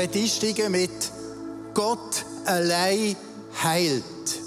[0.00, 1.12] werde einsteigen mit
[1.74, 3.14] Gott allein
[3.62, 4.40] heilt.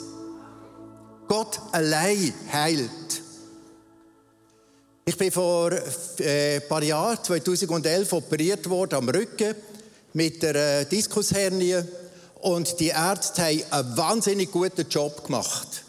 [1.27, 3.21] Gott allein heilt.
[5.05, 5.71] Ich bin vor
[6.19, 9.53] äh, ein paar Jahren, 2011, operiert worden am Rücken
[10.13, 11.83] mit der äh, Diskushernie
[12.41, 15.83] und die Ärzte haben einen wahnsinnig guten Job gemacht.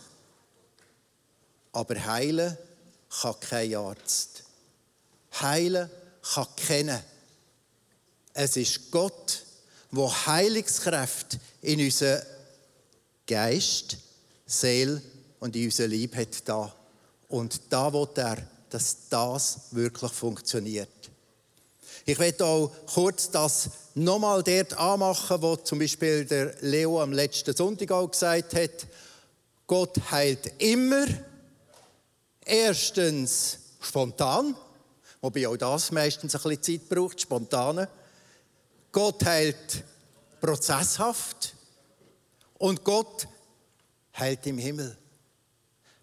[1.72, 2.58] Aber heilen
[3.22, 4.44] kann kein Arzt.
[5.40, 5.88] Heilen
[6.34, 7.00] kann kennen.
[8.34, 9.43] Es ist Gott,
[9.94, 12.22] der Heilungskraft in unseren
[13.26, 13.98] Geist,
[14.46, 15.00] Seele
[15.40, 16.74] und in unser Lieb hat da.
[17.28, 18.36] Und da wird er
[18.74, 20.88] dass das wirklich funktioniert.
[22.04, 27.54] Ich werde auch kurz das nochmal dort anmachen, wo zum Beispiel der Leo am letzten
[27.54, 28.88] Sonntag auch gesagt hat,
[29.68, 31.06] Gott heilt immer,
[32.44, 34.56] erstens spontan,
[35.20, 37.88] wobei auch das meistens ein bisschen Zeit braucht, spontane.
[38.90, 39.84] Gott heilt
[40.44, 41.54] prozesshaft
[42.58, 43.26] und Gott
[44.18, 44.96] heilt im Himmel.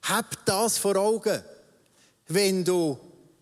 [0.04, 1.42] Hab das vor Augen
[2.34, 2.98] wenn du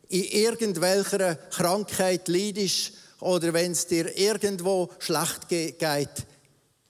[0.09, 6.25] in irgendwelcher Krankheit leidest oder wenn es dir irgendwo schlecht geht,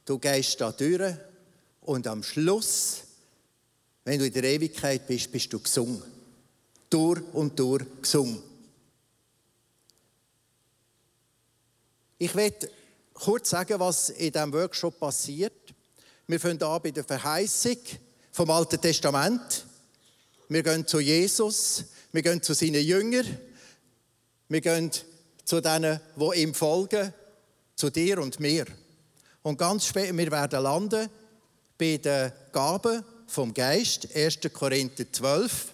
[0.05, 1.13] du gehst da durch
[1.81, 3.01] und am Schluss,
[4.05, 6.01] wenn du in der Ewigkeit bist, bist du gesungen.
[6.89, 8.41] Durch und durch gesungen.
[12.17, 12.69] Ich werde
[13.19, 15.53] kurz sagen, was in diesem Workshop passiert.
[16.27, 17.77] Wir fangen an bei der Verheißung
[18.31, 19.65] vom Alten Testament.
[20.47, 23.25] Wir gehen zu Jesus, wir gehen zu seinen Jüngern,
[24.47, 24.89] wir gehen
[25.43, 27.13] zu denen, die ihm folgen,
[27.75, 28.65] zu dir und mir.
[29.43, 31.09] Und ganz spät, wir werden landen
[31.77, 34.39] bei den Gaben vom Geist, 1.
[34.53, 35.73] Korinther 12,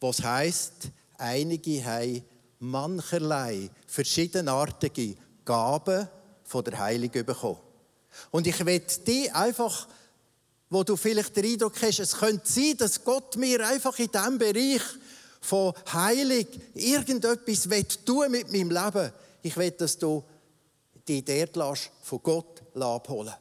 [0.00, 2.22] was heißt, einige haben
[2.60, 6.08] mancherlei verschiedenartige Gaben
[6.48, 7.60] von der Heiligen bekommen.
[8.32, 9.86] Und ich will die einfach
[10.70, 14.38] wo du vielleicht den Eindruck hast, es könnte sein, dass Gott mir einfach in diesem
[14.38, 14.82] Bereich
[15.40, 17.68] von Heilig irgendetwas
[18.04, 19.12] tun mit meinem Leben.
[19.42, 20.22] Ich will, dass du
[21.06, 23.34] die dort lässt, von Gott abholen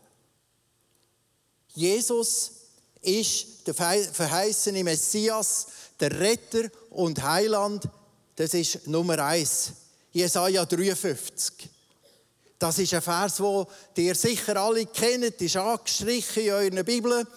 [1.73, 2.51] Jesus
[3.01, 5.67] ist der verheißene Messias,
[5.99, 7.87] der Retter und Heiland.
[8.35, 9.73] Das ist Nummer eins.
[10.11, 11.69] Jesaja 53.
[12.59, 17.27] Das ist ein Vers, wo ihr sicher alle kennt, ist angestrichen in eurer Bibel.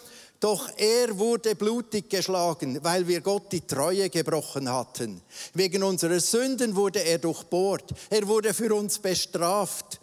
[0.40, 5.20] Doch er wurde blutig geschlagen, weil wir Gott die Treue gebrochen hatten.
[5.52, 7.92] Wegen unserer Sünden wurde er durchbohrt.
[8.08, 10.00] Er wurde für uns bestraft.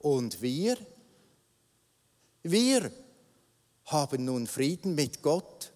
[0.00, 0.76] Und wir?
[2.42, 2.90] Wir
[3.84, 5.72] haben nun Frieden mit Gott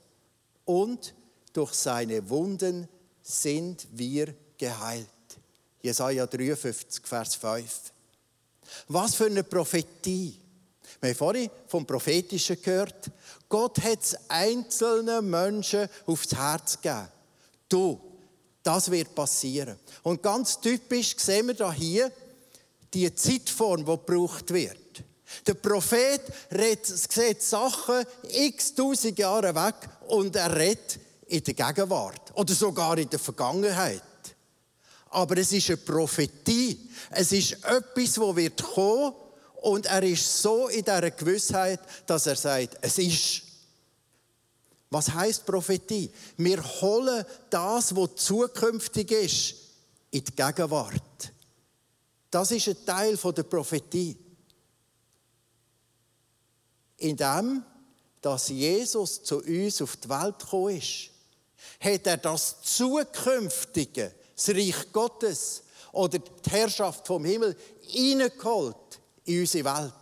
[0.64, 1.14] und
[1.52, 2.88] durch seine Wunden
[3.22, 5.06] sind wir geheilt.
[5.80, 7.92] Jesaja 53, Vers 5.
[8.88, 10.38] Was für eine Prophetie.
[11.00, 13.10] Wir haben vorhin vom Prophetischen gehört.
[13.48, 17.08] Gott hat es einzelnen Menschen aufs Herz gegeben.
[17.68, 18.00] Du,
[18.62, 19.78] das wird passieren.
[20.02, 22.10] Und ganz typisch sehen wir da hier
[22.92, 25.04] die Zeitform, die gebraucht wird.
[25.46, 26.22] Der Prophet
[26.52, 29.74] redet, sieht Sachen x tausend Jahre weg
[30.08, 34.02] und er redet in der Gegenwart oder sogar in der Vergangenheit
[35.10, 36.90] aber es ist eine Prophetie.
[37.10, 39.14] Es ist etwas, das wird kommen
[39.62, 43.42] und er ist so in dieser Gewissheit, dass er sagt, es ist.
[44.88, 46.10] Was heißt Prophetie?
[46.36, 49.54] Wir holen das, was zukünftig ist,
[50.12, 51.32] in die Gegenwart.
[52.30, 54.16] Das ist ein Teil der Prophetie.
[56.98, 57.64] In dem,
[58.20, 61.10] dass Jesus zu uns auf die Welt gekommen ist,
[61.80, 69.64] hat er das Zukünftige das Reich Gottes oder die Herrschaft vom Himmel hineingeholt in unsere
[69.64, 69.92] Welt.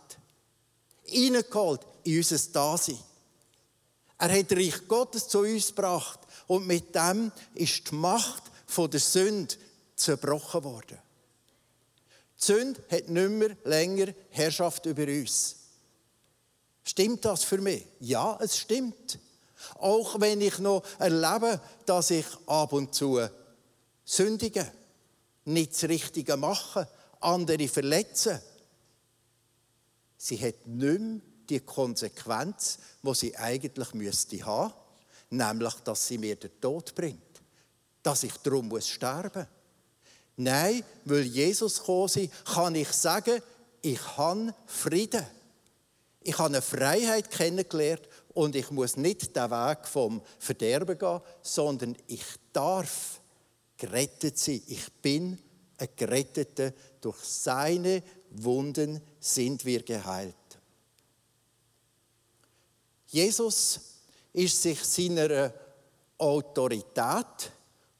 [1.03, 2.99] Hineingeholt in unser Dasein.
[4.17, 8.43] Er hat das Reich Gottes zu uns gebracht und mit dem ist die Macht
[8.77, 9.55] der Sünde
[9.95, 10.97] zerbrochen worden.
[12.39, 15.55] Die Sünde hat nicht mehr länger Herrschaft über uns.
[16.83, 17.85] Stimmt das für mich?
[17.99, 19.19] Ja, es stimmt.
[19.75, 23.19] Auch wenn ich noch erlebe, dass ich ab und zu
[24.05, 24.65] sündigen,
[25.45, 26.87] nicht das Richtige machen,
[27.19, 28.39] andere verletzen.
[30.17, 34.73] Sie hat nicht mehr die Konsequenz, die sie eigentlich müsste haben,
[35.29, 37.41] nämlich, dass sie mir den Tod bringt,
[38.01, 39.47] dass ich darum muss sterben.
[40.37, 43.41] Nein, weil Jesus gekommen ist, kann ich sagen,
[43.81, 45.25] ich habe Frieden.
[46.21, 48.01] Ich habe eine Freiheit kennengelernt
[48.33, 53.21] und ich muss nicht den Weg vom Verderben gehen, sondern ich darf
[53.77, 54.61] gerettet sein.
[54.67, 55.39] Ich bin
[55.77, 58.01] ein Geretteter durch seine
[58.31, 60.35] Wunden sind wir geheilt.
[63.07, 63.79] Jesus
[64.33, 65.53] ist sich seiner
[66.17, 67.51] Autorität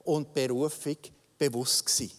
[0.03, 0.97] und Berufung
[1.37, 2.11] bewusst gewesen.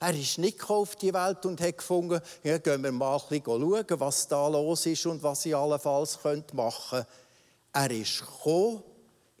[0.00, 3.44] Er ist nicht auf die Welt und hat gefunden, ja, gehen wir mal ein bisschen
[3.44, 7.06] schauen, was da los ist und was ich allenfalls machen könnte.
[7.72, 8.82] Er ist gekommen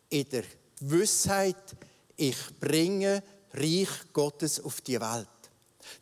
[0.08, 0.44] in der
[0.80, 1.76] Gewissheit,
[2.18, 3.22] ich bringe
[3.54, 5.28] Reich Gottes auf die Welt.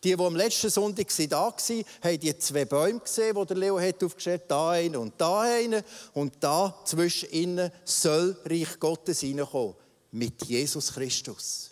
[0.03, 3.79] Die, die am letzten Sonntag da waren, haben die zwei Bäume gesehen, die der Leo
[3.79, 4.51] hat aufgestellt hat.
[4.51, 5.83] Da einen und da einen.
[6.15, 9.77] Und da zwischen ihnen soll Reich Gottes hineinkommen.
[10.11, 11.71] Mit Jesus Christus.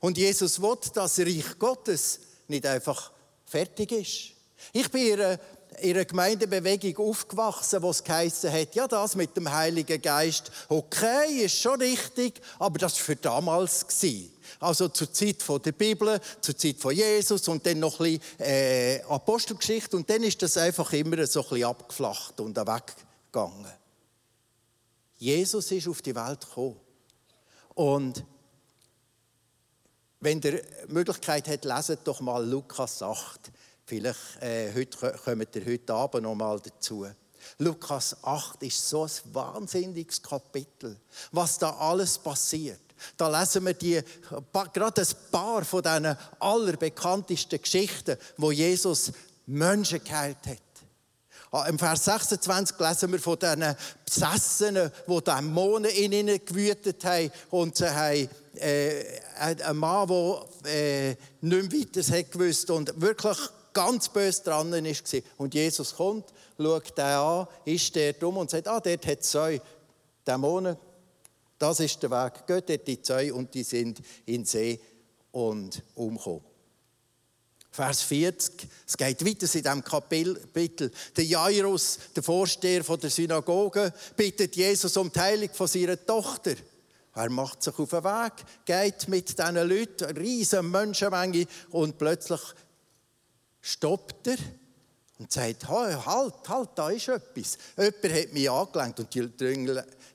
[0.00, 3.12] Und Jesus will, dass Reich Gottes nicht einfach
[3.44, 4.32] fertig ist.
[4.72, 5.38] Ich bin in einer,
[5.80, 11.44] in einer Gemeindebewegung aufgewachsen, wo es geheißen hat, ja, das mit dem Heiligen Geist, okay,
[11.44, 13.86] ist schon richtig, aber das war für damals.
[13.86, 14.32] Gewesen.
[14.60, 19.02] Also zur Zeit der Bibel, zur Zeit von Jesus und dann noch ein bisschen äh,
[19.08, 23.72] Apostelgeschichte und dann ist das einfach immer so ein bisschen abgeflacht und weggegangen.
[25.18, 26.76] Jesus ist auf die Welt gekommen
[27.74, 28.24] und
[30.20, 33.52] wenn ihr Möglichkeit habt, leset doch mal Lukas 8.
[33.88, 37.06] Vielleicht äh, heute, kommt ihr heute Abend noch mal dazu.
[37.56, 40.94] Lukas 8 ist so ein wahnsinniges Kapitel,
[41.32, 42.82] was da alles passiert.
[43.16, 44.02] Da lesen wir die,
[44.74, 49.10] gerade ein paar von diesen allerbekanntesten Geschichten, wo Jesus
[49.46, 50.58] Menschen geheilt hat.
[51.50, 53.74] Ah, Im Vers 26 lesen wir von diesen
[54.04, 59.02] Besessenen, die Dämonen in ihnen gewütet haben und sie haben äh,
[59.38, 63.38] ein Mann, der äh, nicht mehr weiter gewusst und wirklich
[63.72, 65.20] ganz böse dran war.
[65.36, 69.30] Und Jesus kommt, schaut den an, ist der dumm und sagt, ah, dort hat es
[69.30, 69.60] zwei
[70.26, 70.76] Dämonen
[71.58, 72.46] das ist der Weg.
[72.46, 74.80] Geht dort die zwei und die sind in den See
[75.32, 76.42] und umgekommen.
[77.70, 80.90] Vers 40, es geht weiter in diesem Kapitel.
[81.16, 86.54] Der Jairus, der Vorsteher der Synagoge, bittet Jesus um die Heilung von seiner Tochter.
[87.14, 88.32] Er macht sich auf den Weg,
[88.64, 92.40] geht mit diesen Leuten, eine riesige Menschenmenge, und plötzlich
[93.68, 94.38] stoppt er
[95.18, 97.58] und sagt, halt, halt, da ist etwas.
[97.76, 99.28] Jemand hat mich angelenkt und die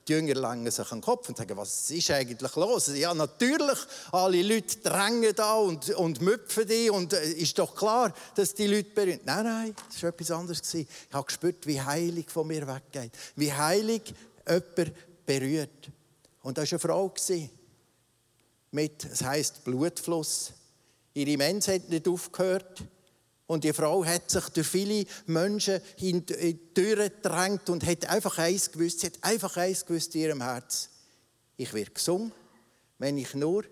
[0.06, 2.90] die Jünger langen sich an den Kopf und sagen, was ist eigentlich los?
[2.94, 3.78] Ja, natürlich,
[4.12, 8.66] alle Leute drängen da und, und müpfen die und äh, ist doch klar, dass die
[8.66, 9.20] Leute berühren.
[9.24, 10.74] Nein, nein, das war etwas anderes.
[10.74, 13.12] Ich habe gespürt, wie heilig von mir weggeht.
[13.36, 14.02] Wie heilig
[14.46, 14.92] jemand
[15.24, 15.90] berührt.
[16.42, 17.14] Und da war eine Frau
[18.72, 20.52] mit, es heisst Blutfluss.
[21.14, 22.82] Ihre Mens hat nicht aufgehört.
[23.46, 29.00] Und die Frau hat sich durch viele Menschen hindurchgedrängt und hat einfach eins gewusst.
[29.00, 30.88] Sie hat einfach eins gewusst in ihrem Herz.
[31.56, 32.32] Ich werde gesund,
[32.98, 33.64] wenn ich nur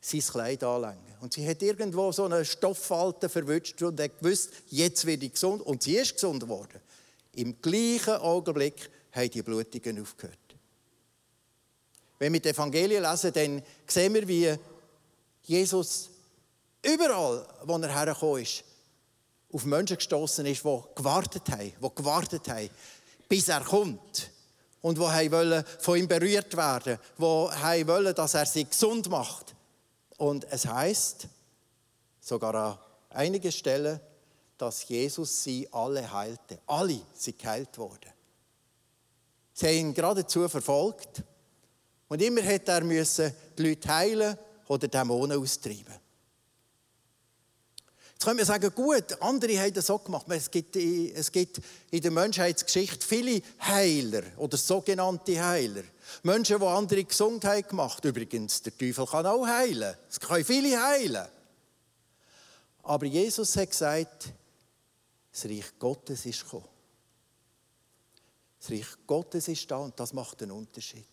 [0.00, 1.16] sein Kleid anlänge.
[1.20, 5.62] Und sie hat irgendwo so eine Stofffalte verwünscht und hat gewusst, jetzt werde ich gesund.
[5.62, 6.80] Und sie ist gesund geworden.
[7.36, 10.38] Im gleichen Augenblick haben die Blutungen aufgehört.
[12.18, 14.54] Wenn wir die Evangelien lesen, dann sehen wir, wie
[15.42, 16.10] Jesus
[16.84, 18.64] überall, wo er hergekommen ist,
[19.52, 22.70] auf Menschen gestoßen ist, die gewartet haben, die gewartet haben,
[23.28, 24.30] bis er kommt.
[24.80, 27.22] Und die wollen von ihm berührt werden, die
[27.86, 29.54] wollen, dass er sie gesund macht.
[30.18, 31.28] Und es heißt
[32.20, 32.78] sogar an
[33.10, 34.00] einigen Stellen,
[34.58, 36.58] dass Jesus sie alle heilte.
[36.66, 38.12] Alle sind geheilt worden.
[39.52, 41.22] Sie haben ihn geradezu verfolgt.
[42.08, 45.94] Und immer hat er müssen die Leute heilen oder Dämonen austreiben.
[48.24, 50.24] Können wir sagen, gut, andere haben das auch gemacht.
[50.30, 55.82] Es gibt, es gibt in der Menschheitsgeschichte viele Heiler oder sogenannte Heiler.
[56.22, 58.08] Menschen, die andere Gesundheit gemacht haben.
[58.08, 59.94] Übrigens, der Teufel kann auch heilen.
[60.08, 61.26] Es können viele heilen.
[62.82, 64.30] Aber Jesus hat gesagt,
[65.30, 66.68] das Reich Gottes ist gekommen.
[68.58, 71.08] Das Reich Gottes ist da und das macht einen Unterschied.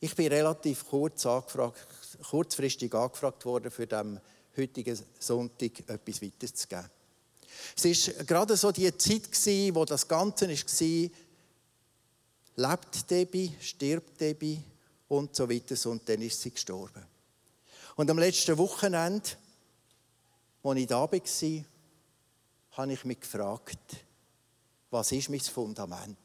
[0.00, 1.86] Ich bin relativ kurz angefragt,
[2.30, 4.20] kurzfristig angefragt worden, für den
[4.56, 6.90] heutigen Sonntag etwas weiterzugeben.
[7.76, 9.28] Es war gerade so die Zeit,
[9.74, 11.10] wo das Ganze war,
[12.70, 14.62] lebt Debbie, stirbt Debbie
[15.08, 15.90] und so weiter.
[15.90, 17.04] Und dann ist sie gestorben.
[17.96, 19.30] Und am letzten Wochenende,
[20.62, 21.20] als ich da war,
[22.72, 23.96] habe ich mich gefragt,
[24.90, 26.16] was ist mein Fundament?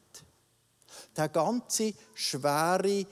[1.16, 3.06] Der ganze schwere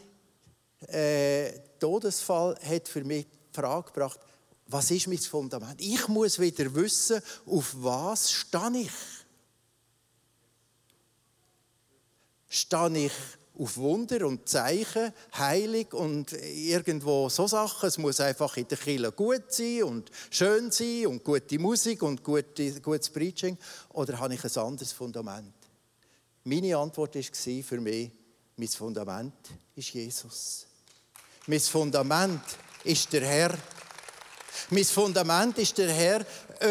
[0.89, 4.21] äh, Todesfall hat für mich die Frage gebracht,
[4.69, 5.81] was ist mein Fundament?
[5.81, 8.91] Ich muss wieder wissen, auf was stehe ich?
[12.49, 13.13] Stehe ich
[13.59, 17.89] auf Wunder und Zeichen, heilig und irgendwo so Sachen.
[17.89, 22.25] Es muss einfach in der Kirche gut sein und schön sein und gute Musik und
[22.25, 23.59] gute, gutes Preaching.
[23.91, 25.55] Oder habe ich ein anderes Fundament?
[26.45, 28.11] Meine Antwort war für mich,
[28.57, 29.35] mein Fundament
[29.77, 30.67] ist Jesus.
[31.47, 32.41] Mein Fundament
[32.85, 33.59] ist der Herr.
[34.71, 36.21] Mein Fundament ist der Herr,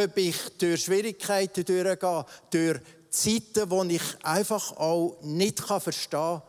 [0.04, 6.42] ob ich durch Schwierigkeiten durchgehe, durch Zeiten, wo ich einfach auch nicht verstehen kann,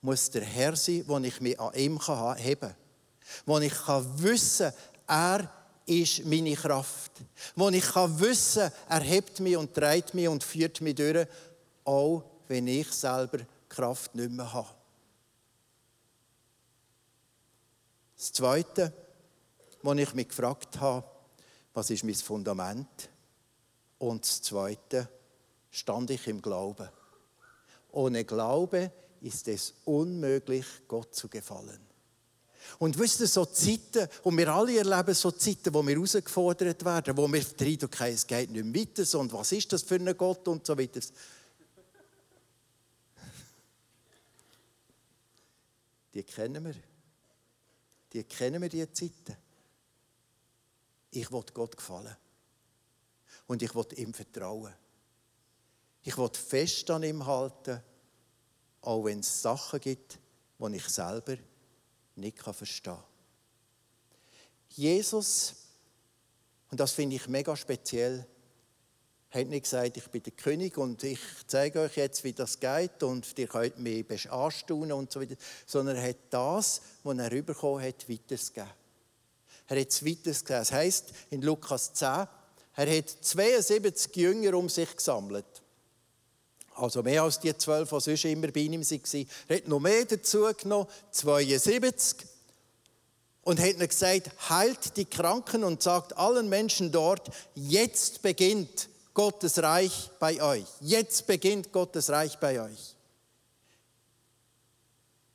[0.00, 2.00] muss der Herr sein, wo ich mich an ihm
[2.36, 2.74] heben kann.
[3.44, 4.72] Wo ich kann wissen
[5.06, 5.48] er
[5.86, 7.12] ist meine Kraft.
[7.54, 11.28] Wo ich kann wissen er hebt mich und trägt mich und führt mich durch,
[11.84, 13.38] auch wenn ich selber
[13.68, 14.75] Kraft nicht mehr habe.
[18.16, 18.92] Das Zweite,
[19.82, 21.06] was ich mich gefragt habe,
[21.74, 23.10] was ist mein Fundament?
[23.98, 25.08] Und das Zweite,
[25.70, 26.88] stand ich im Glauben.
[27.92, 31.80] Ohne Glaube ist es unmöglich, Gott zu gefallen.
[32.78, 37.16] Und wisst ihr, so Zeiten, und wir alle erleben so Zeiten, wo wir herausgefordert werden,
[37.16, 39.94] wo wir den Eindruck haben, es geht nicht mehr weiter, und was ist das für
[39.94, 41.00] ein Gott und so weiter.
[46.12, 46.95] Die kennen wir.
[48.16, 49.36] Die kennen wir, die Zeiten.
[51.10, 52.16] Ich will Gott gefallen.
[53.46, 54.72] Und ich will ihm vertrauen.
[56.02, 57.82] Ich will fest an ihm halten,
[58.80, 60.18] auch wenn es Sachen gibt,
[60.58, 61.36] die ich selber
[62.14, 63.04] nicht verstehen kann.
[64.70, 65.54] Jesus,
[66.70, 68.26] und das finde ich mega speziell,
[69.36, 73.02] hat nicht gesagt, ich bin der König und ich zeige euch jetzt, wie das geht
[73.02, 77.82] und ihr könnt mich anstaunen und so weiter, sondern er hat das, was er bekommen
[77.82, 78.70] hat, weitergegeben.
[79.68, 80.44] Er hat es weitergegeben.
[80.46, 82.06] Das heisst, in Lukas 10,
[82.76, 85.62] er hat 72 Jünger um sich gesammelt.
[86.74, 89.26] Also mehr als die zwölf, die sonst immer bei ihm waren.
[89.48, 92.26] Er hat noch mehr dazu genommen, 72.
[93.42, 100.10] Und hat gesagt, heilt die Kranken und sagt allen Menschen dort, jetzt beginnt Gottes Reich
[100.18, 100.66] bei euch.
[100.80, 102.94] Jetzt beginnt Gottes Reich bei euch.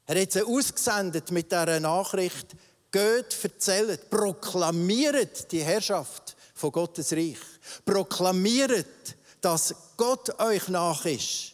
[0.05, 2.55] Er hat sie ausgesendet mit dieser Nachricht,
[2.91, 7.39] geht, erzählt, proklamiert die Herrschaft von Gottes Reich.
[7.83, 11.53] Proklamiert, dass Gott euch nach ist.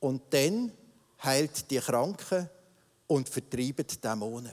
[0.00, 0.72] Und dann
[1.22, 2.50] heilt die Kranken
[3.06, 4.52] und vertreibt Dämonen.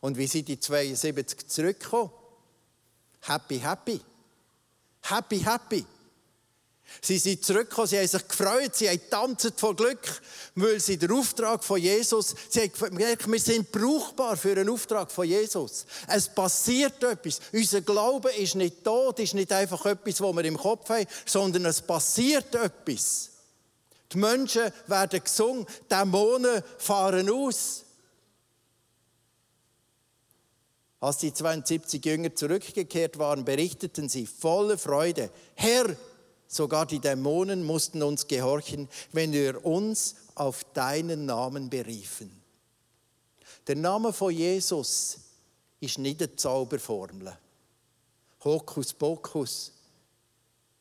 [0.00, 2.17] Und wie sind die 72 zurückgekommen?
[3.20, 4.00] Happy, happy.
[5.02, 5.84] Happy, happy.
[7.00, 10.20] Sie sind zurückgekommen, sie haben sich gefreut, sie haben tanzt vor Glück,
[10.54, 15.10] weil sie den Auftrag von Jesus, sie haben gemerkt, wir sind brauchbar für einen Auftrag
[15.10, 15.84] von Jesus.
[16.06, 17.40] Es passiert etwas.
[17.52, 21.66] Unser Glaube ist nicht tot, ist nicht einfach etwas, was wir im Kopf haben, sondern
[21.66, 23.30] es passiert etwas.
[24.12, 27.84] Die Menschen werden gesungen, Dämonen fahren aus.
[31.00, 35.96] Als die 72 Jünger zurückgekehrt waren, berichteten sie voller Freude, Herr,
[36.48, 42.30] sogar die Dämonen mussten uns gehorchen, wenn wir uns auf deinen Namen beriefen.
[43.66, 45.18] Der Name von Jesus
[45.78, 47.36] ist nicht eine Zauberformel.
[48.42, 49.72] Hokus pokus.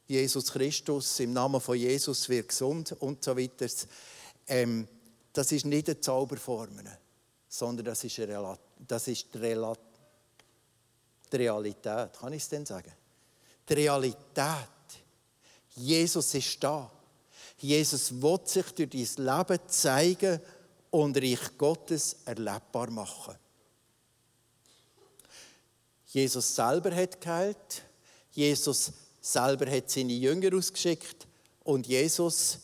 [0.08, 3.68] Jesus Christus, im Namen von Jesus wird gesund und so weiter.
[4.48, 4.88] Ähm,
[5.34, 6.86] das ist nicht eine Zauberformel,
[7.50, 8.58] sondern das ist, eine,
[8.88, 9.87] das ist die Realität
[11.32, 12.14] die Realität.
[12.20, 12.92] Kann ich es denn sagen?
[13.68, 14.68] Die Realität.
[15.76, 16.90] Jesus ist da.
[17.60, 20.40] Jesus will sich durch dein Leben zeigen
[20.92, 23.36] und Reich Gottes erlebbar machen.
[26.08, 27.84] Jesus selber hat geheilt.
[28.32, 28.92] Jesus
[29.22, 31.28] selber hat seine Jünger ausgeschickt.
[31.64, 32.60] Und Jesus,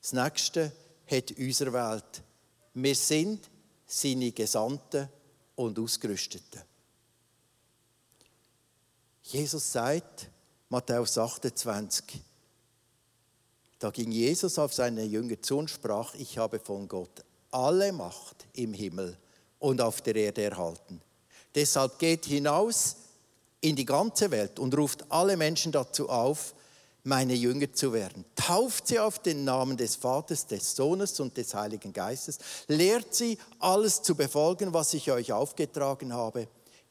[0.00, 0.72] das Nächste,
[1.06, 2.22] hat uns erwählt.
[2.74, 3.48] Wir sind
[3.86, 5.08] seine Gesandten
[5.54, 6.62] und Ausgerüsteten.
[9.32, 10.28] Jesus sagt,
[10.68, 12.20] Matthäus 28,
[13.78, 18.46] da ging Jesus auf seine Jünger zu und sprach, ich habe von Gott alle Macht
[18.52, 19.16] im Himmel
[19.58, 21.00] und auf der Erde erhalten.
[21.54, 22.96] Deshalb geht hinaus
[23.62, 26.54] in die ganze Welt und ruft alle Menschen dazu auf,
[27.04, 28.26] meine Jünger zu werden.
[28.36, 32.38] Tauft sie auf den Namen des Vaters, des Sohnes und des Heiligen Geistes.
[32.68, 36.48] Lehrt sie, alles zu befolgen, was ich euch aufgetragen habe.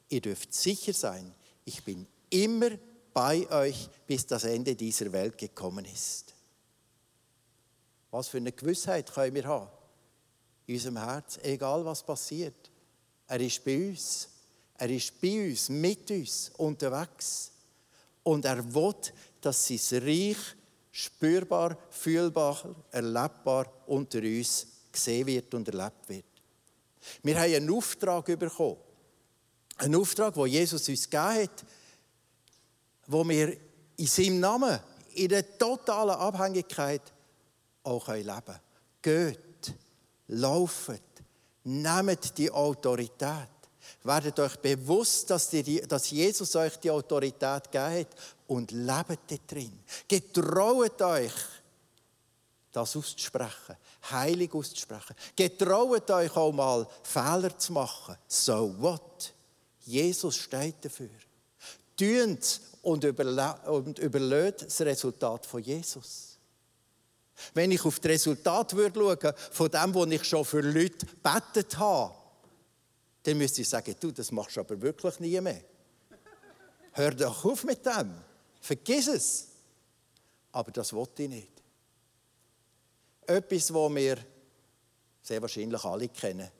[0.08, 1.32] Ihr dürft sicher sein,
[1.64, 2.70] ich bin immer
[3.12, 6.34] bei euch, bis das Ende dieser Welt gekommen ist.
[8.10, 9.70] Was für eine Gewissheit können wir haben?
[10.66, 12.70] In unserem Herz, egal was passiert.
[13.26, 14.28] Er ist bei uns.
[14.78, 17.52] Er ist bei uns, mit uns, unterwegs.
[18.22, 18.94] Und er will,
[19.40, 20.36] dass sein Reich
[20.90, 26.24] spürbar, fühlbar, erlebbar unter uns gesehen wird und erlebt wird.
[27.22, 28.76] Wir haben einen Auftrag bekommen.
[29.78, 31.64] Einen Auftrag, den Jesus uns gegeben hat,
[33.06, 33.56] wo wir
[33.96, 34.78] in seinem Namen,
[35.14, 37.02] in der totalen Abhängigkeit
[37.84, 38.60] auch leben können.
[39.02, 39.74] Geht,
[40.28, 41.02] lauft,
[41.64, 43.48] nehmt die Autorität.
[44.04, 48.08] Werdet euch bewusst, dass, die, dass Jesus euch die Autorität gegeben hat
[48.46, 49.78] und lebt drin.
[50.08, 51.32] Getraut euch,
[52.72, 53.76] das auszusprechen,
[54.10, 55.14] heilig auszusprechen.
[55.36, 58.16] Getraut euch auch mal Fehler zu machen.
[58.26, 59.32] So what?
[59.84, 61.10] Jesus steht dafür.
[61.96, 66.38] Tünt und, und das Resultat von Jesus.
[67.54, 71.78] Wenn ich auf das Resultat schauen würde, von dem, was ich schon für Leute gebetet
[71.78, 72.14] habe,
[73.22, 75.62] dann müsste ich sagen, du, das machst du aber wirklich nie mehr.
[76.92, 78.12] Hör doch auf mit dem.
[78.60, 79.48] Vergiss es.
[80.52, 81.52] Aber das wollte ich nicht.
[83.26, 84.18] Etwas, was wir
[85.22, 86.50] sehr wahrscheinlich alle kennen,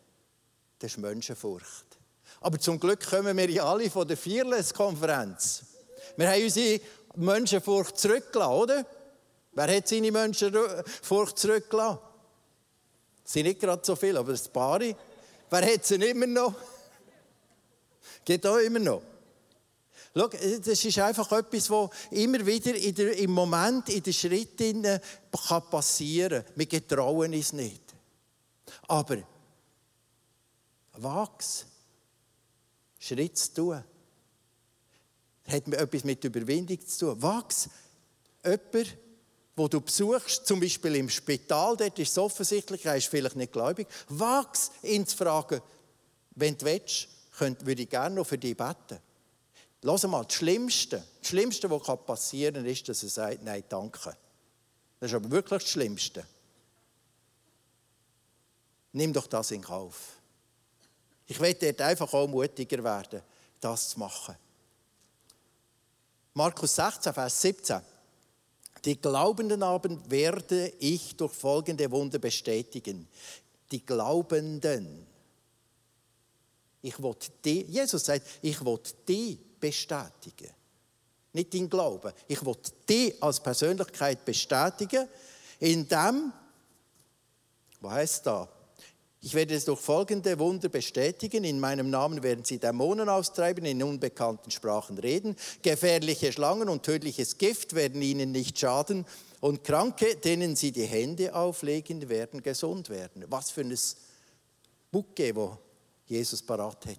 [0.78, 1.98] das ist Menschenfurcht.
[2.40, 5.64] Aber zum Glück kommen wir ja alle von der Fearless-Konferenz.
[6.16, 6.80] Wir haben unsere
[7.16, 8.86] Menschenfurcht zurückgelassen, oder?
[9.52, 11.98] Wer hat seine Menschenfurcht zurückgelassen?
[13.24, 14.80] Es sind nicht gerade so viele, aber ein paar.
[14.80, 16.54] Wer hat sie immer noch?
[18.24, 19.02] Geht auch immer noch.
[20.14, 25.00] Schau, das ist einfach etwas, was immer wieder der, im Moment, in den Schritten
[25.70, 26.52] passieren kann.
[26.56, 27.82] Wir getrauen uns nicht.
[28.88, 29.18] Aber
[30.94, 31.66] wachs,
[32.98, 33.84] Schritt zu tun,
[35.46, 37.22] hat etwas mit Überwindung zu tun.
[37.22, 37.68] Wachs,
[38.44, 38.96] jemand,
[39.56, 43.52] wo du besuchst, zum Beispiel im Spital, dort ist es offensichtlich, er ist vielleicht nicht
[43.52, 45.60] gläubig, wachs ihn zu fragen,
[46.34, 47.08] wenn du willst,
[47.38, 48.98] würde ich gerne noch für dich beten.
[49.82, 54.16] Lass mal, das Schlimmste, das Schlimmste, was passieren kann, ist, dass er sagt, nein, danke.
[55.00, 56.24] Das ist aber wirklich das Schlimmste.
[58.92, 60.20] Nimm doch das in Kauf.
[61.26, 63.22] Ich werde dort einfach auch mutiger werden,
[63.60, 64.36] das zu machen.
[66.34, 67.80] Markus 16, Vers 17.
[68.84, 73.06] Die Glaubenden aber werde ich durch folgende Wunder bestätigen.
[73.70, 75.06] Die Glaubenden.
[76.80, 77.14] Ich will
[77.44, 80.50] die, Jesus sagt, ich will die bestätigen.
[81.32, 82.12] Nicht dein Glauben.
[82.26, 82.56] Ich will
[82.88, 85.08] die als Persönlichkeit bestätigen,
[85.60, 86.32] indem,
[87.80, 88.48] was heißt da?
[89.24, 91.44] Ich werde es durch folgende Wunder bestätigen.
[91.44, 95.36] In meinem Namen werden sie Dämonen austreiben, in unbekannten Sprachen reden.
[95.62, 99.06] Gefährliche Schlangen und tödliches Gift werden ihnen nicht schaden.
[99.38, 103.24] Und Kranke, denen sie die Hände auflegen, werden gesund werden.
[103.28, 103.78] Was für ein
[104.90, 105.56] Bucke, wo
[106.06, 106.98] Jesus parat hat.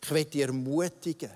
[0.00, 1.30] Ich werde dich ermutigen.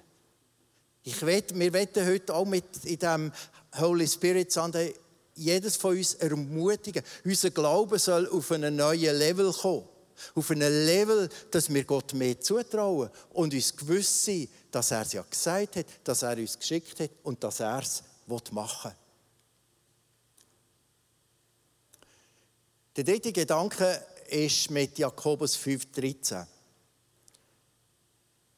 [1.02, 3.32] Ich will, wir wollen heute auch mit in dem
[3.76, 4.94] Holy Spirit Sunday
[5.34, 7.02] jedes von uns ermutigen.
[7.24, 9.95] Unser Glaube soll auf einen neuen Level kommen
[10.34, 15.12] auf einem Level, dass wir Gott mehr zutrauen und uns gewiss sind, dass er es
[15.12, 18.02] ja gesagt hat, dass er uns geschickt hat und dass er es
[18.52, 18.96] machen will.
[22.96, 26.46] Der dritte Gedanke ist mit Jakobus 5,13.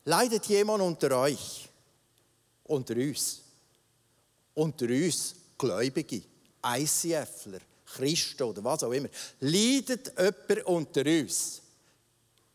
[0.05, 1.69] Leidet jemand unter euch,
[2.65, 3.43] unter uns,
[4.55, 6.23] unter uns Gläubige,
[6.65, 7.61] ICFler,
[7.95, 9.09] Christen oder was auch immer,
[9.41, 11.63] leidet jemand unter uns,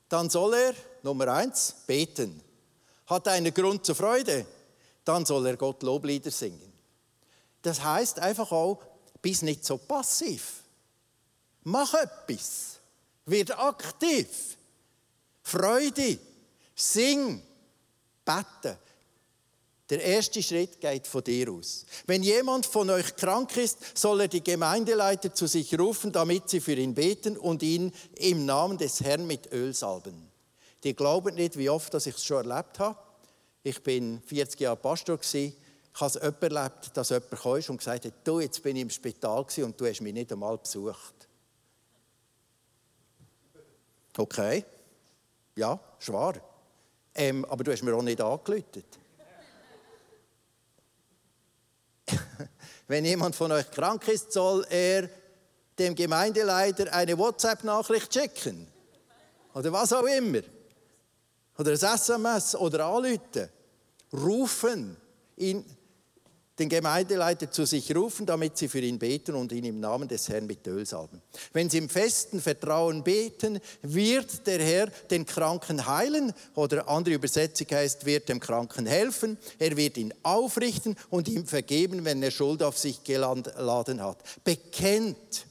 [0.09, 2.41] dann soll er, Nummer eins, beten.
[3.07, 4.45] Hat einen Grund zur Freude,
[5.03, 6.71] dann soll er Gott Loblieder singen.
[7.61, 8.81] Das heißt einfach auch,
[9.21, 10.63] bist nicht so passiv.
[11.63, 12.77] Mach etwas.
[13.25, 14.57] Wird aktiv.
[15.41, 16.19] Freude.
[16.75, 17.41] Sing.
[18.25, 18.77] Beten.
[19.93, 21.85] Der erste Schritt geht von dir aus.
[22.07, 26.61] Wenn jemand von euch krank ist, soll er die Gemeindeleiter zu sich rufen, damit sie
[26.61, 30.31] für ihn beten und ihn im Namen des Herrn mit Öl salben.
[30.83, 32.97] Die glauben nicht, wie oft ich es schon erlebt habe.
[33.61, 35.19] Ich bin 40 Jahre Pastor.
[35.31, 35.53] Ich
[35.93, 39.45] habe es erlebt, dass jemand kam und gesagt hat, du, jetzt bin ich im Spital
[39.57, 41.27] und du hast mich nicht einmal besucht.
[44.17, 44.65] Okay,
[45.55, 46.41] ja, schwer.
[47.13, 49.02] Ähm, aber du hast mir auch nicht angelötet.
[52.93, 55.09] Wenn jemand von euch krank ist, soll er
[55.79, 58.67] dem Gemeindeleiter eine WhatsApp-Nachricht schicken.
[59.55, 60.41] Oder was auch immer.
[61.57, 62.85] Oder ein SMS oder
[64.11, 64.95] anrufen.
[65.37, 65.65] Ihn
[66.59, 70.29] den Gemeindeleiter zu sich rufen, damit sie für ihn beten und ihn im Namen des
[70.29, 71.21] Herrn mit Öl salben.
[71.51, 77.67] Wenn sie im festen Vertrauen beten, wird der Herr den Kranken heilen oder andere Übersetzung
[77.71, 82.61] heißt, wird dem Kranken helfen, er wird ihn aufrichten und ihm vergeben, wenn er Schuld
[82.61, 84.17] auf sich geladen hat.
[84.43, 85.47] Bekennt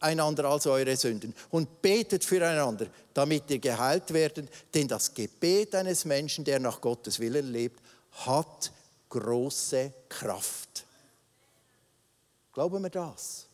[0.00, 6.04] einander also eure Sünden und betet füreinander, damit ihr geheilt werdet, denn das Gebet eines
[6.04, 7.80] Menschen, der nach Gottes Willen lebt,
[8.26, 8.70] hat
[9.14, 10.84] große Kraft.
[12.52, 13.46] Glauben wir das?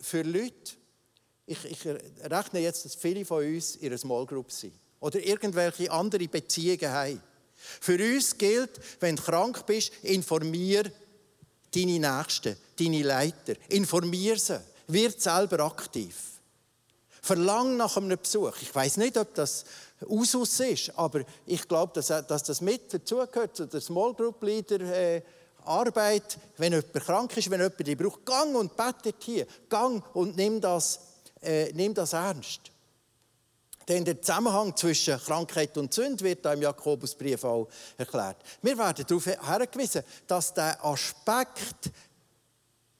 [0.00, 0.74] Für Leute,
[1.46, 5.90] ich, ich rechne jetzt, dass viele von uns in einer Small Group sind oder irgendwelche
[5.90, 7.22] andere Beziehungen haben.
[7.54, 10.90] Für uns gilt, wenn du krank bist, informier
[11.72, 13.54] deine Nächsten, deine Leiter.
[13.68, 14.60] Informier sie.
[14.88, 16.14] Wird selber aktiv.
[17.22, 18.54] Verlang nach einem Besuch.
[18.62, 19.64] Ich weiß nicht, ob das
[20.04, 20.98] Usus ist.
[20.98, 25.22] Aber ich glaube, dass, dass das mit dazugehört zu der Small Group Leader äh,
[25.64, 26.38] Arbeit.
[26.56, 29.46] Wenn jemand krank ist, wenn jemand die braucht, gang und betet hier.
[29.68, 31.00] Gang und nimm das,
[31.42, 32.72] äh, nimm das ernst.
[33.88, 38.38] Denn der Zusammenhang zwischen Krankheit und Sünde wird da im Jakobusbrief auch erklärt.
[38.60, 41.90] Wir werden darauf hingewiesen, dass der Aspekt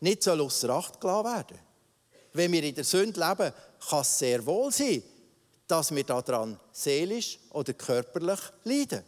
[0.01, 1.59] nicht so außer Acht gelassen werden
[2.33, 3.53] Wenn wir in der Sünde leben,
[3.89, 5.03] kann es sehr wohl sein,
[5.67, 9.03] dass wir daran seelisch oder körperlich leiden.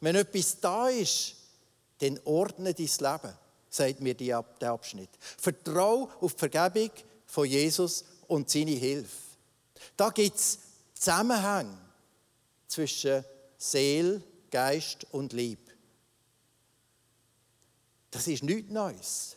[0.00, 1.36] Wenn etwas da ist,
[1.98, 3.34] dann ordne dein Leben,
[3.70, 5.10] sagt mir der Abschnitt.
[5.38, 6.90] Vertrau auf die Vergebung
[7.26, 9.16] von Jesus und seine Hilfe.
[9.96, 10.58] Da gibt es
[10.94, 11.78] Zusammenhänge
[12.66, 13.24] zwischen
[13.56, 15.58] Seele, Geist und Lieb.
[18.10, 19.36] Das ist nichts Neues.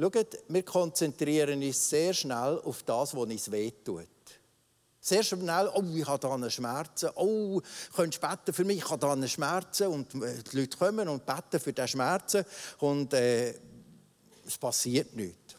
[0.00, 4.06] Schaut, wir konzentrieren uns sehr schnell auf das, was uns wehtut.
[5.00, 7.60] Sehr schnell, oh, ich habe da einen Schmerzen, oh,
[7.94, 11.26] könntest beten für mich, ich habe da einen Schmerzen und äh, die Leute kommen und
[11.26, 12.44] beten für diesen Schmerzen
[12.78, 13.54] und äh,
[14.46, 15.56] es passiert nichts.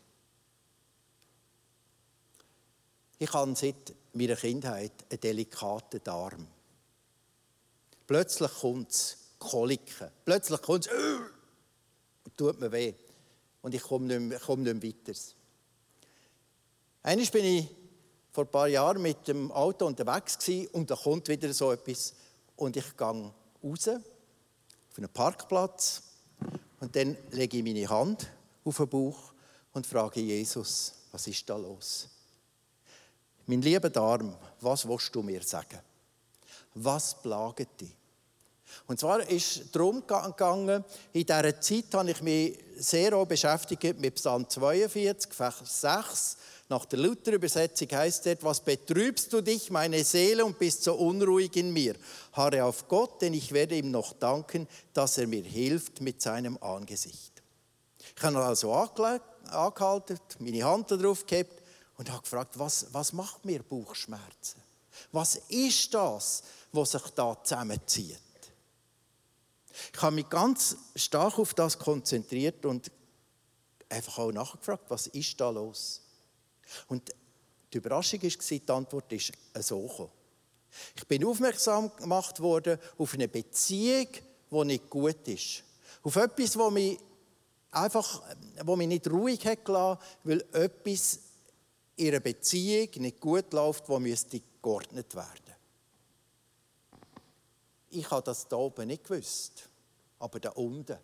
[3.17, 6.47] Ich habe seit meiner Kindheit einen delikaten Darm.
[8.07, 12.93] Plötzlich kommt es, Koliken, plötzlich kommt es, äh, tut mir weh
[13.61, 15.19] und ich komme nicht, mehr, komme nicht weiter.
[17.03, 17.67] Einmal bin ich
[18.31, 20.37] vor ein paar Jahren mit dem Auto unterwegs
[20.71, 22.13] und da kommt wieder so etwas
[22.55, 23.31] und ich gehe
[23.63, 26.03] raus auf einen Parkplatz
[26.79, 28.31] und dann lege ich meine Hand
[28.63, 29.33] auf den Bauch
[29.73, 32.09] und frage Jesus, was ist da los?
[33.45, 35.79] Mein lieber Darm, was willst du mir sagen?
[36.75, 37.98] Was plagt dich?
[38.87, 43.99] Und zwar ist es darum gegangen, in dieser Zeit habe ich mich sehr auch beschäftigt
[43.99, 46.37] mit Psalm 42, Vers 6.
[46.69, 51.55] Nach der Luther-Übersetzung heißt es, was betrübst du dich, meine Seele, und bist so unruhig
[51.55, 51.95] in mir?
[52.33, 56.57] Harre auf Gott, denn ich werde ihm noch danken, dass er mir hilft mit seinem
[56.61, 57.41] Angesicht.
[58.15, 61.63] Ich habe also angehalten, meine Hand darauf gehabt
[61.97, 64.61] und habe gefragt, was, was macht mir Bauchschmerzen?
[65.11, 68.19] Was ist das, was sich da zusammenzieht?
[69.93, 72.91] Ich habe mich ganz stark auf das konzentriert und
[73.89, 76.01] einfach auch nachgefragt, was ist da los?
[76.87, 77.09] Und
[77.73, 80.11] die Überraschung war, die Antwort ist so gekommen.
[80.95, 84.07] Ich bin aufmerksam gemacht worden auf eine Beziehung,
[84.51, 85.63] die nicht gut ist.
[86.03, 86.99] Auf etwas, wo mich
[87.71, 88.21] einfach,
[88.63, 91.19] wo mich nicht ruhig hat gelassen, weil etwas
[91.95, 95.48] in einer Beziehung nicht gut läuft, müsste geordnet werden.
[97.89, 99.69] Ich habe das da oben nicht gewusst
[100.19, 100.97] aber da unten.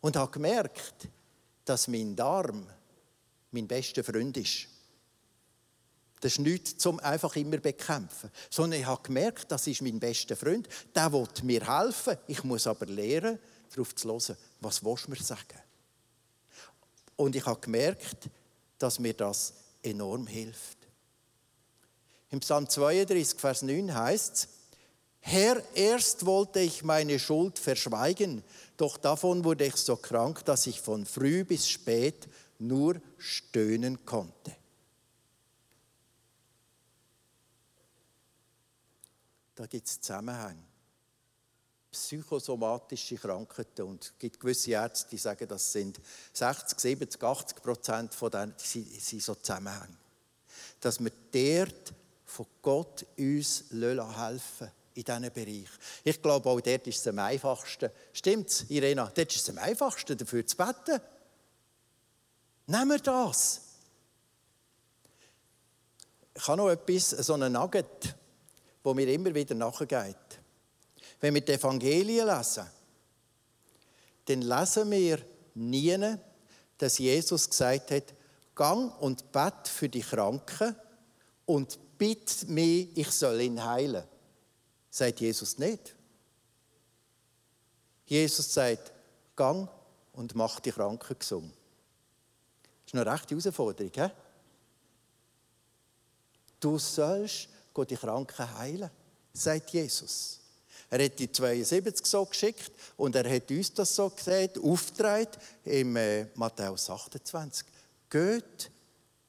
[0.00, 1.08] Und habe gemerkt,
[1.64, 2.66] dass mein Darm
[3.52, 4.68] mein bester Freund ist.
[6.20, 10.36] Das ist nichts zum einfach immer bekämpfen, sondern ich habe gemerkt, das ist mein bester
[10.36, 10.68] Freund.
[10.94, 12.16] Der will mir helfen.
[12.26, 13.38] Ich muss aber lernen,
[13.70, 15.58] darauf zu hören, was willst du mir sagen.
[17.16, 18.28] Und ich habe gemerkt,
[18.78, 20.78] dass mir das enorm hilft.
[22.30, 24.48] Im Psalm 32, Vers 9 heißt es,
[25.20, 28.42] Herr, erst wollte ich meine Schuld verschweigen,
[28.76, 32.26] doch davon wurde ich so krank, dass ich von früh bis spät
[32.58, 34.56] nur stöhnen konnte.
[39.54, 40.64] Da gibt es Zusammenhänge.
[41.92, 43.82] Psychosomatische Krankheiten.
[43.82, 46.00] Und es gibt gewisse Ärzte, die sagen, das sind
[46.32, 49.98] 60, 70, 80 Prozent von denen, die sind so Zusammenhänge.
[50.80, 51.92] Dass wir dort
[52.24, 55.68] von Gott uns helfen in diesem Bereich.
[56.04, 57.90] Ich glaube, auch dort ist es am einfachsten.
[58.12, 59.10] Stimmt's, Irena?
[59.14, 61.00] Dort ist es am einfachsten, dafür zu beten.
[62.66, 63.62] Nehmen wir das.
[66.34, 68.14] Ich habe noch etwas, so einen Nugget.
[68.82, 70.16] wo mir immer wieder nachgeht.
[71.20, 72.66] Wenn wir die Evangelien lesen,
[74.26, 75.18] dann lesen wir
[75.54, 76.16] nie,
[76.78, 78.14] dass Jesus gesagt hat,
[78.54, 80.74] gang und bett für die Kranken
[81.46, 84.04] und bitt mich, ich soll ihn heilen.
[84.90, 85.94] Sagt Jesus nicht.
[88.06, 88.92] Jesus sagt,
[89.36, 89.68] gang
[90.12, 91.52] und mach die Kranken gesund.
[92.62, 93.92] Das ist eine rechte Herausforderung.
[93.94, 94.08] He?
[96.58, 97.48] Du sollst
[97.88, 98.90] die Kranken heilen,
[99.32, 100.40] sagt Jesus.
[100.90, 105.30] Er hat die 72 so geschickt und er hat uns das so gesagt, aufgetragen
[105.64, 107.64] im äh, Matthäus 28.
[108.10, 108.70] Geht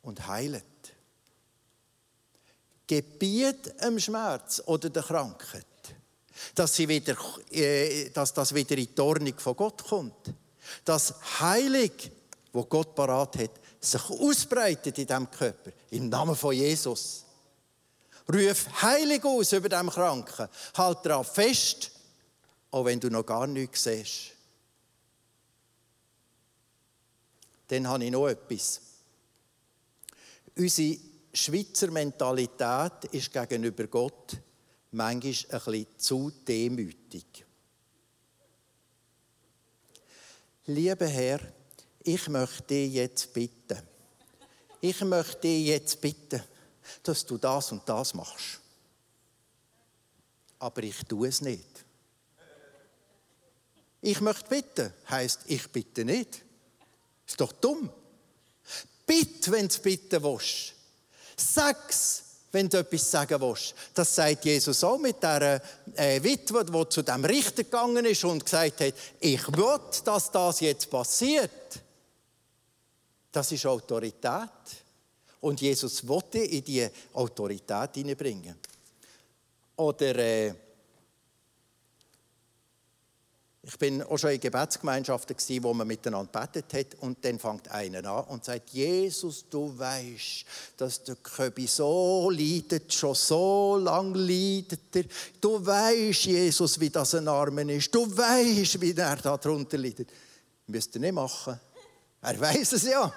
[0.02, 0.66] und heilet.
[2.92, 5.66] Gebiet am Schmerz oder der Krankheit,
[6.54, 7.16] dass, sie wieder,
[7.50, 10.34] äh, dass das wieder in die Ordnung von Gott kommt.
[10.84, 12.12] Dass Heilig,
[12.52, 15.72] wo Gott parat hat, sich ausbreitet in diesem Körper.
[15.92, 17.24] Im Namen von Jesus.
[18.28, 20.50] Ruf heilig aus über dem Kranken.
[20.76, 21.92] Halt daran fest,
[22.72, 24.32] auch wenn du noch gar nichts siehst.
[27.70, 28.82] Dann habe ich noch etwas.
[30.58, 31.00] Unsere
[31.34, 34.38] Schweizer Mentalität ist gegenüber Gott
[34.92, 37.46] manchmal ein bisschen zu demütig.
[40.66, 41.40] Lieber Herr,
[42.04, 43.78] ich möchte dich jetzt bitten.
[44.82, 46.42] Ich möchte dich jetzt bitten
[47.04, 48.60] dass du das und das machst.
[50.60, 51.86] Aber ich tue es nicht.
[54.02, 56.44] Ich möchte bitten, heißt ich bitte nicht.
[57.26, 57.92] Ist doch dumm.
[59.06, 60.76] Bitte, wenn du bitten willst.
[61.42, 63.74] Sag's, wenn du etwas sagen willst.
[63.94, 65.62] Das sagt Jesus auch mit der
[65.96, 70.60] äh, Witwe, die zu dem Richter gegangen ist und gesagt hat, ich will, dass das
[70.60, 71.80] jetzt passiert.
[73.32, 74.50] Das ist Autorität.
[75.40, 78.56] Und Jesus wollte in die Autorität hineinbringen.
[79.78, 80.54] Oder äh,
[83.64, 87.70] ich bin auch schon in Gebetsgemeinschaften gewesen, wo man miteinander betet hat und dann fängt
[87.70, 90.46] einer an und sagt, Jesus, du weißt,
[90.78, 95.04] dass der Köbi so leidet, schon so lange leidet er.
[95.40, 97.94] Du weißt, Jesus, wie das ein Armen ist.
[97.94, 100.10] Du weißt, wie er darunter leidet.
[100.66, 101.60] Müsst ihr nicht machen.
[102.22, 103.14] Er weiß es ja.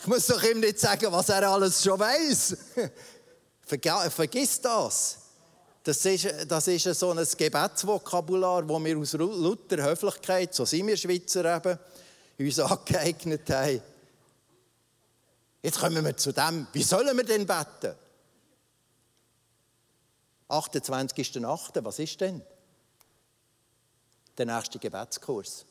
[0.00, 2.56] Ich muss doch ihm nicht sagen, was er alles schon weiß.
[4.10, 5.18] Vergiss das.
[5.86, 10.96] Das ist, das ist so ein Gebetsvokabular, das wir aus Luther Höflichkeit, so sind wir
[10.96, 11.78] Schweizer eben,
[12.40, 13.80] uns angeeignet haben.
[15.62, 17.94] Jetzt kommen wir zu dem, wie sollen wir denn beten?
[20.48, 22.42] 28.8., was ist denn?
[24.36, 25.66] Der nächste Gebetskurs.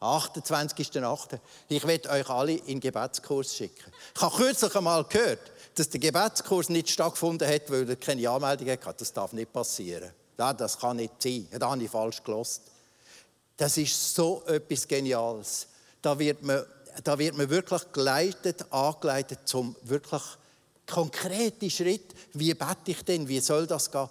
[0.00, 1.38] 28.8.
[1.68, 3.92] Ich werde euch alle in den Gebetskurs schicken.
[4.12, 8.70] Ich habe kürzlich einmal gehört, dass der Gebetskurs nicht stattgefunden hat, weil er keine Anmeldung
[8.70, 8.94] hatte.
[8.98, 10.10] Das darf nicht passieren.
[10.36, 11.46] das kann nicht sein.
[11.52, 12.62] Da habe ich falsch gelost.
[13.56, 15.68] Das ist so etwas Geniales.
[16.00, 16.64] Da wird man,
[17.04, 20.22] da wird man wirklich geleitet, angeleitet zum wirklich
[20.86, 22.14] konkreten Schritt.
[22.32, 23.28] Wie bete ich denn?
[23.28, 24.08] Wie soll das gehen?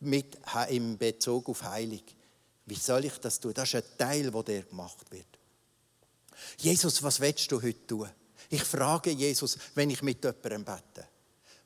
[0.00, 0.36] Mit,
[0.68, 2.04] im Bezug auf Heilig.
[2.66, 3.54] Wie soll ich das tun?
[3.54, 5.24] Das ist ein Teil, der gemacht wird.
[6.58, 8.10] Jesus, was willst du heute tun?
[8.50, 11.08] Ich frage Jesus, wenn ich mit jemandem bete.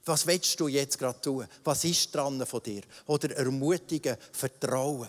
[0.04, 1.46] Was willst du jetzt gerade tun?
[1.62, 2.82] Was ist dran von dir?
[3.06, 5.08] Oder ermutigen, vertrauen.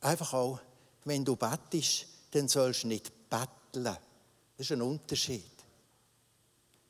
[0.00, 0.60] Einfach auch,
[1.04, 3.96] wenn du bettest, dann sollst du nicht betteln.
[4.56, 5.44] Das ist ein Unterschied.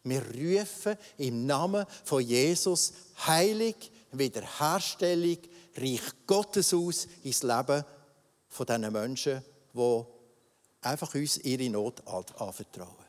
[0.04, 2.92] Wir rufen im Namen von Jesus
[3.26, 5.38] Heilig, Wiederherstellung,
[5.76, 7.84] Reich Gottes aus ins Leben
[8.48, 9.42] von diesen Menschen,
[9.74, 10.04] die
[10.82, 13.08] einfach uns ihre Not anvertrauen.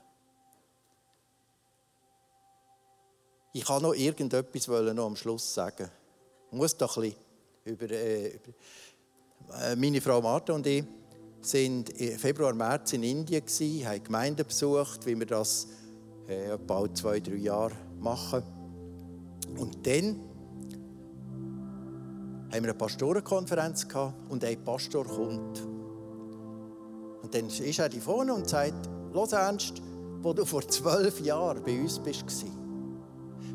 [3.53, 5.89] Ich kann noch irgendetwas noch am Schluss sagen.
[6.51, 7.19] Ich muss doch ein bisschen
[7.65, 8.53] über, äh, über
[9.61, 10.83] äh, meine Frau Martha und ich
[11.41, 15.67] sind im Februar, März in Indien gewesen, haben Gemeinden besucht, wie wir das
[16.27, 18.43] äh, bald zwei, drei Jahre machen.
[19.57, 20.19] Und dann
[22.51, 25.78] haben wir eine Pastorenkonferenz gehabt und ein Pastor kommt.
[27.29, 29.83] Und dann ist er vorne und sagt, los Ernst,
[30.23, 32.25] wo du vor zwölf Jahren bei uns bist,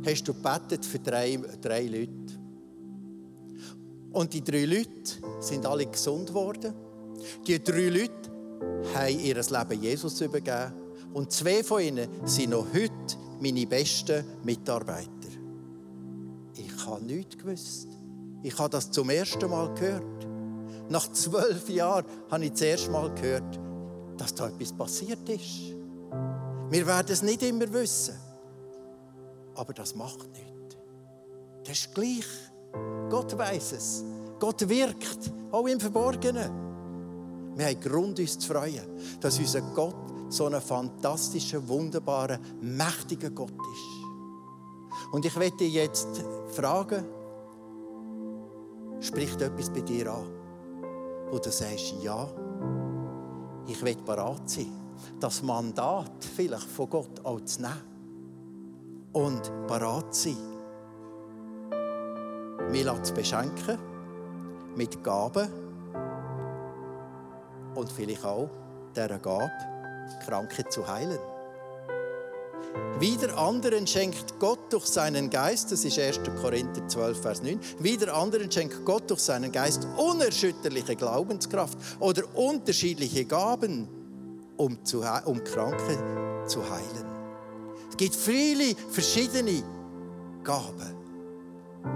[0.07, 2.39] hast du gebetet für drei, drei Leute.
[4.13, 4.91] Und die drei Leute
[5.41, 6.73] sind alle gesund geworden.
[7.49, 8.31] Die drei Leute
[8.95, 10.73] haben ihr Leben Jesus übergeben.
[11.13, 12.93] Und zwei von ihnen sind noch heute
[13.41, 15.09] meine besten Mitarbeiter.
[16.55, 17.89] Ich habe nichts gewusst.
[18.45, 20.29] Ich habe das zum ersten Mal gehört.
[20.89, 23.64] Nach zwölf Jahren habe ich das erste Mal gehört,
[24.17, 25.75] dass da etwas passiert ist.
[26.71, 28.15] Wir werden es nicht immer wissen,
[29.55, 30.77] aber das macht nichts.
[31.65, 32.27] Das ist gleich.
[33.11, 34.05] Gott weiß es.
[34.39, 36.51] Gott wirkt, auch im Verborgenen.
[37.57, 38.85] Wir haben Grund, uns zu freuen,
[39.21, 39.95] dass unser Gott
[40.29, 45.13] so ein fantastischer, wunderbarer, mächtiger Gott ist.
[45.13, 46.09] Und ich werde jetzt
[46.49, 47.05] fragen,
[49.01, 50.27] spricht etwas bei dir an,
[51.31, 52.29] wo du sagst, ja,
[53.67, 54.73] ich will bereit sein,
[55.21, 57.83] das Mandat vielleicht von Gott auch zu nehmen
[59.13, 60.37] und bereit sein,
[62.71, 63.79] mich zu beschenken
[64.77, 65.49] mit Gaben
[67.75, 68.51] und vielleicht auch
[68.95, 69.51] dieser Gabe,
[70.25, 71.19] Kranke zu heilen.
[73.01, 76.21] Wieder anderen schenkt Gott durch seinen Geist, das ist 1.
[76.41, 83.25] Korinther 12, Vers 9, wieder anderen schenkt Gott durch seinen Geist unerschütterliche Glaubenskraft oder unterschiedliche
[83.25, 83.89] Gaben,
[84.57, 87.07] um, zu, um Kranke zu heilen.
[87.91, 89.63] Es gibt viele verschiedene
[90.43, 90.95] Gaben.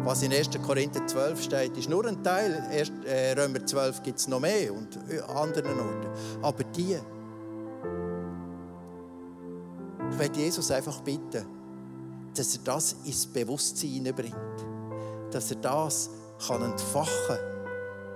[0.05, 0.51] Was in 1.
[0.67, 2.63] Korinther 12 steht, ist nur ein Teil.
[3.05, 6.43] Äh, Römer 12 gibt es noch mehr und an anderen Orten.
[6.43, 6.99] Aber die
[10.19, 11.47] ich werde Jesus einfach bitten,
[12.35, 14.35] dass er das ins Bewusstsein hineinbringt.
[15.31, 16.11] Dass er das
[16.45, 17.37] kann entfachen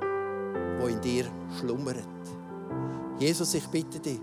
[0.00, 1.26] kann, was in dir
[1.60, 1.98] schlummert.
[3.20, 4.18] Jesus, ich bitte dich,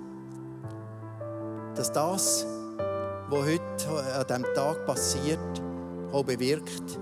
[1.74, 2.46] dass das,
[3.30, 5.62] was heute an diesem Tag passiert,
[6.12, 7.00] auch bewirkt,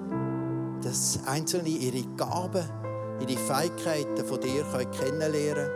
[0.83, 2.69] dass Einzelne ihre Gaben,
[3.19, 5.71] ihre Fähigkeiten von dir kennenlernen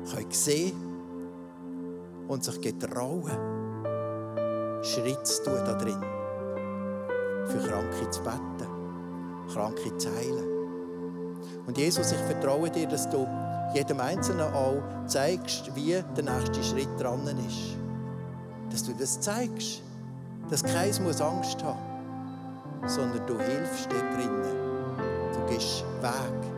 [0.00, 0.91] können, können sehen
[2.28, 3.30] und sich getrauen,
[4.82, 6.00] Schritt zu tun da drin.
[7.46, 8.68] Für Kranke zu beten,
[9.52, 11.38] Kranke zu heilen.
[11.66, 13.26] Und Jesus, ich vertraue dir, dass du
[13.74, 17.76] jedem Einzelnen auch zeigst, wie der nächste Schritt dran ist.
[18.70, 19.82] Dass du das zeigst.
[20.50, 21.92] Dass keins muss Angst haben
[22.86, 24.42] sondern du hilfst dort drinnen.
[25.32, 26.52] Du gehst Weg.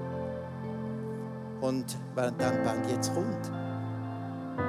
[1.61, 3.51] Und während der Band jetzt kommt,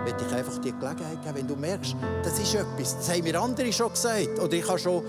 [0.04, 3.39] möchte ich einfach die Gelegenheit geben, wenn du merkst, das ist etwas, das haben mir
[3.39, 5.04] andere schon gesagt, oder ich habe schon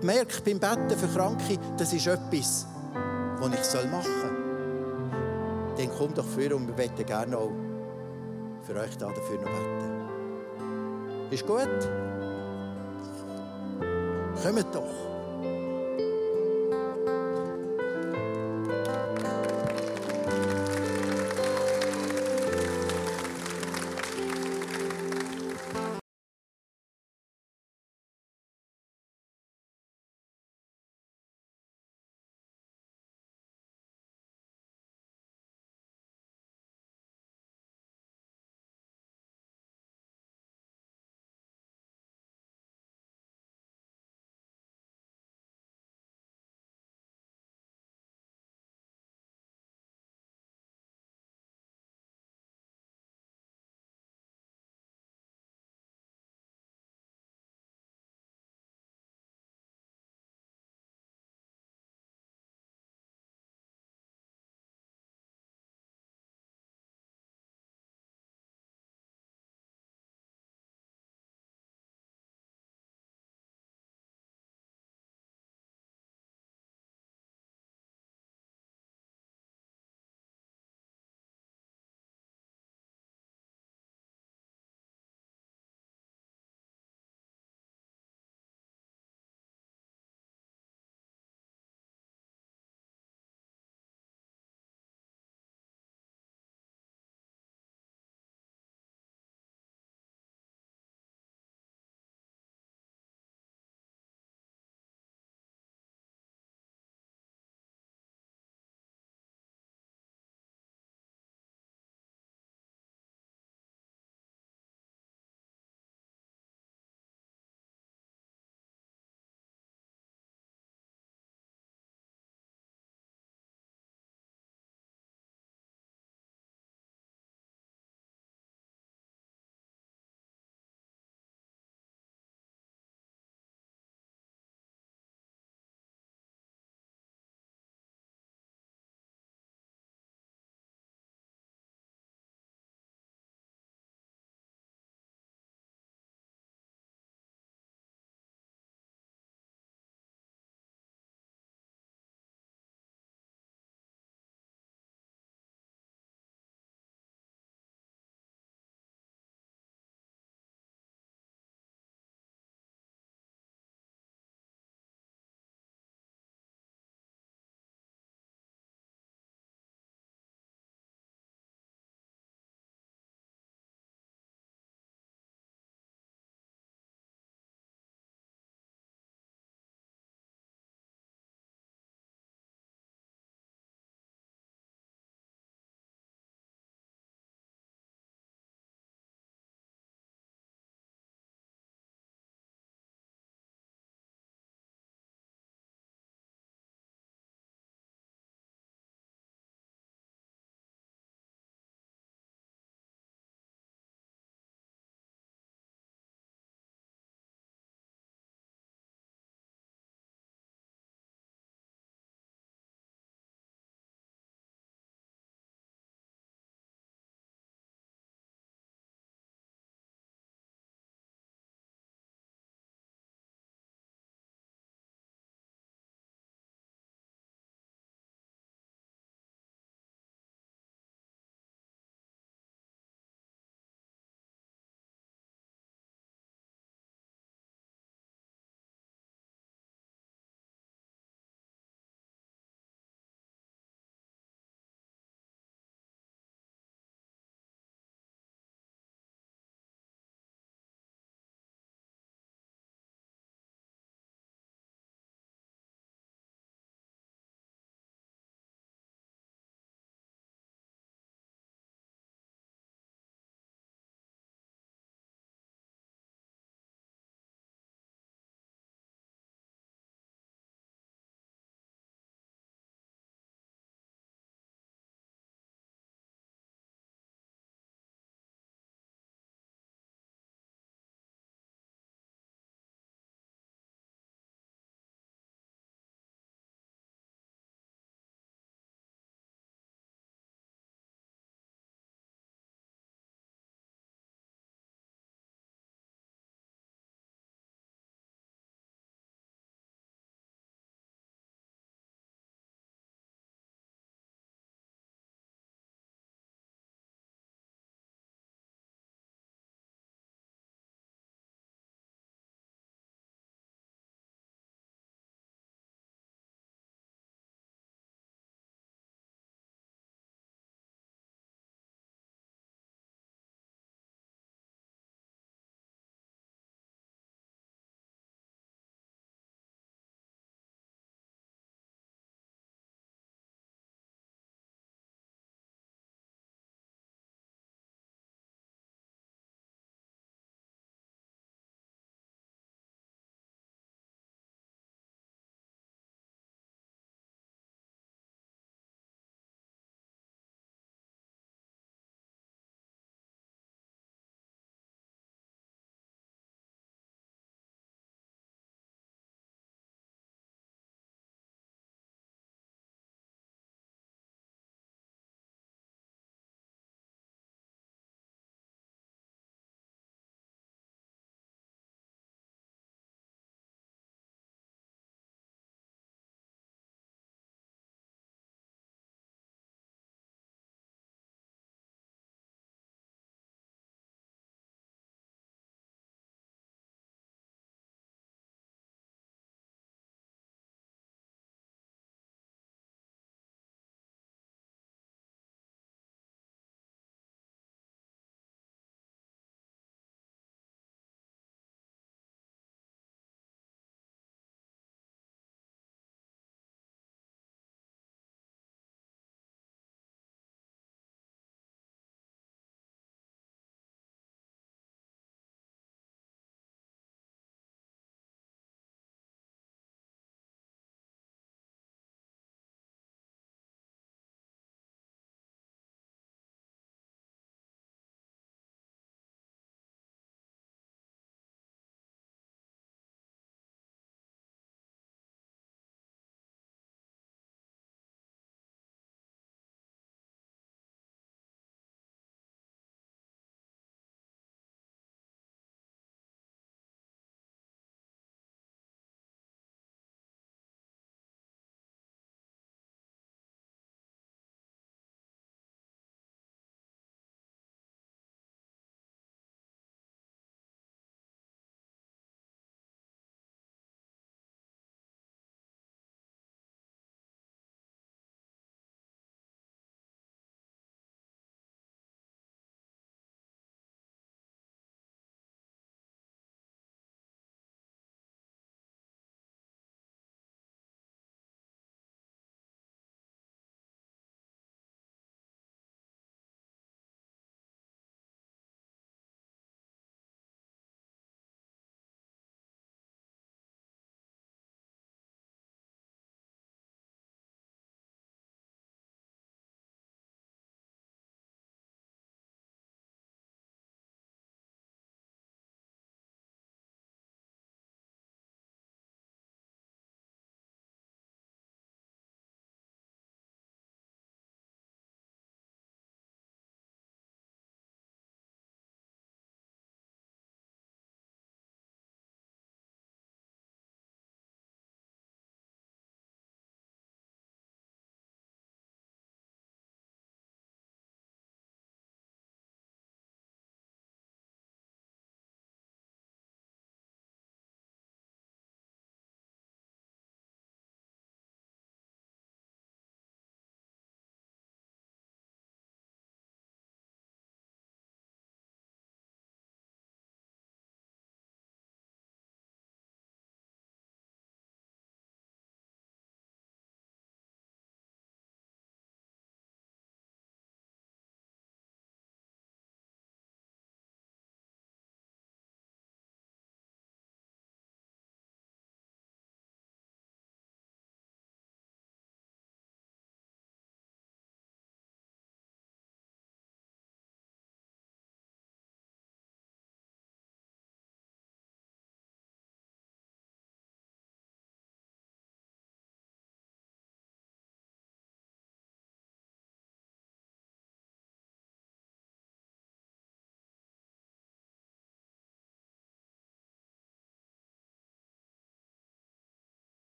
[0.00, 2.66] gemerkt beim Betten für Kranke, das ist etwas,
[3.38, 5.76] was ich machen soll.
[5.76, 7.52] Dann komm doch vor und wir möchten gerne auch
[8.62, 9.96] für euch da dafür noch beten.
[11.30, 11.68] Ist gut?
[14.42, 15.15] Kommt doch.